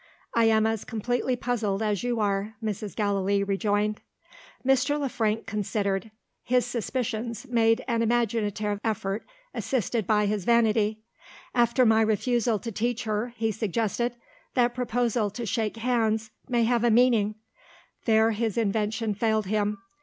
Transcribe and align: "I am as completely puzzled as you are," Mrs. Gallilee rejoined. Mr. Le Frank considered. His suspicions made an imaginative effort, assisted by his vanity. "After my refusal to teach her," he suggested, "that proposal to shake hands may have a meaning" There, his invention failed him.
"I 0.33 0.45
am 0.45 0.65
as 0.65 0.83
completely 0.83 1.35
puzzled 1.35 1.83
as 1.83 2.01
you 2.01 2.19
are," 2.19 2.55
Mrs. 2.63 2.95
Gallilee 2.95 3.43
rejoined. 3.43 4.01
Mr. 4.65 4.99
Le 4.99 5.07
Frank 5.07 5.45
considered. 5.45 6.09
His 6.41 6.65
suspicions 6.65 7.45
made 7.47 7.85
an 7.87 8.01
imaginative 8.01 8.79
effort, 8.83 9.27
assisted 9.53 10.07
by 10.07 10.25
his 10.25 10.43
vanity. 10.43 11.03
"After 11.53 11.85
my 11.85 12.01
refusal 12.01 12.57
to 12.57 12.71
teach 12.71 13.03
her," 13.03 13.33
he 13.37 13.51
suggested, 13.51 14.15
"that 14.55 14.73
proposal 14.73 15.29
to 15.29 15.45
shake 15.45 15.77
hands 15.77 16.31
may 16.49 16.63
have 16.63 16.83
a 16.83 16.89
meaning" 16.89 17.35
There, 18.05 18.31
his 18.31 18.57
invention 18.57 19.13
failed 19.13 19.45
him. 19.45 19.77